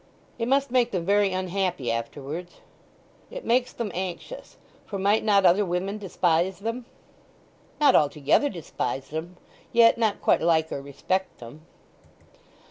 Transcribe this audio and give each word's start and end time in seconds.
"It 0.39 0.47
must 0.47 0.71
make 0.71 0.89
them 0.89 1.05
very 1.05 1.31
unhappy 1.31 1.91
afterwards." 1.91 2.55
"It 3.29 3.45
makes 3.45 3.71
them 3.71 3.91
anxious; 3.93 4.57
for 4.83 4.97
might 4.97 5.23
not 5.23 5.45
other 5.45 5.63
women 5.63 5.99
despise 5.99 6.57
them?" 6.57 6.85
"Not 7.79 7.93
altogether 7.95 8.49
despise 8.49 9.09
them. 9.09 9.37
Yet 9.71 9.99
not 9.99 10.19
quite 10.19 10.41
like 10.41 10.71
or 10.71 10.81
respect 10.81 11.37
them." 11.37 11.67